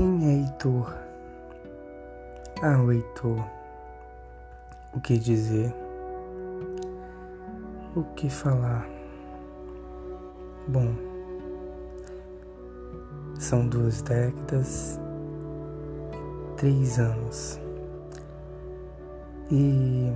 [0.00, 0.94] Heitor.
[2.62, 3.44] Ah, o Heitor.
[4.94, 5.74] O que dizer?
[7.94, 8.86] O que falar?
[10.68, 10.94] Bom,
[13.38, 14.98] são duas décadas
[16.56, 17.60] três anos.
[19.50, 20.12] E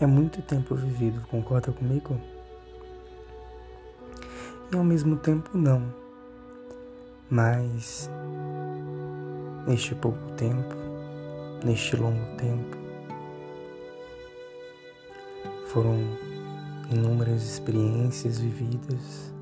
[0.00, 2.20] é muito tempo vivido, concorda comigo?
[4.72, 5.82] E ao mesmo tempo não.
[7.30, 8.10] Mas
[9.66, 10.74] neste pouco tempo,
[11.64, 12.76] neste longo tempo,
[15.66, 15.96] foram
[16.90, 19.34] inúmeras experiências vividas,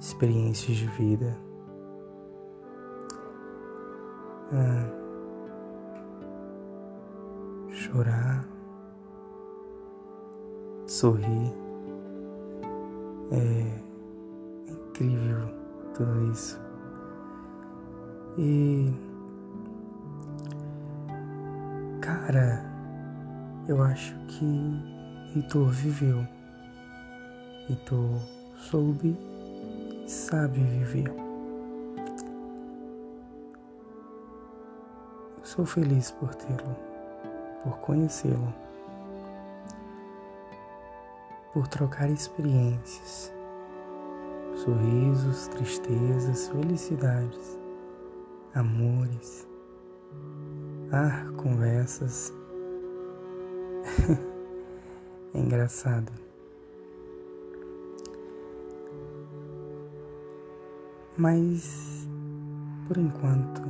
[0.00, 1.36] experiências de vida.
[4.52, 4.90] Ah,
[7.70, 8.48] chorar,
[10.86, 11.54] sorrir,
[15.98, 16.58] tudo isso.
[18.38, 18.94] E
[22.00, 22.64] cara,
[23.66, 26.24] eu acho que Heitor viveu.
[27.68, 28.20] Heitor
[28.56, 29.18] soube
[30.06, 31.08] e sabe viver.
[35.36, 36.76] Eu sou feliz por tê-lo,
[37.64, 38.54] por conhecê-lo,
[41.52, 43.32] por trocar experiências,
[44.64, 47.58] sorrisos, tristezas, felicidades,
[48.54, 49.46] amores,
[50.92, 52.32] ar, conversas.
[55.34, 56.10] É engraçado.
[61.18, 62.08] Mas,
[62.88, 63.62] por enquanto,